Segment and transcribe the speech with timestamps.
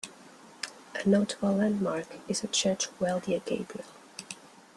[0.95, 3.85] A notable landmark is a church Weldiya Gebri'el.